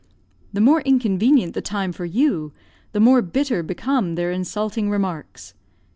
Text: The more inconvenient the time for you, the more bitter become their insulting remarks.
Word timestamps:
The 0.51 0.61
more 0.61 0.81
inconvenient 0.81 1.53
the 1.53 1.61
time 1.61 1.91
for 1.91 2.05
you, 2.05 2.53
the 2.91 2.99
more 2.99 3.21
bitter 3.21 3.61
become 3.61 4.15
their 4.15 4.31
insulting 4.31 4.89
remarks. 4.89 5.53